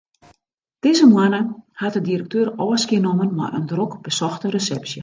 Dizze 0.79 1.07
moanne 1.07 1.63
hat 1.81 1.93
de 1.95 2.01
direkteur 2.09 2.47
ôfskie 2.67 3.01
nommen 3.05 3.35
mei 3.39 3.53
in 3.59 3.65
drok 3.73 3.93
besochte 4.07 4.47
resepsje. 4.57 4.99